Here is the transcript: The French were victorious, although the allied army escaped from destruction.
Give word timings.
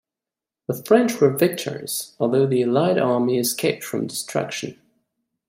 The 0.65 0.83
French 0.83 1.21
were 1.21 1.29
victorious, 1.37 2.15
although 2.19 2.47
the 2.47 2.63
allied 2.63 2.97
army 2.97 3.37
escaped 3.37 3.83
from 3.83 4.07
destruction. 4.07 4.81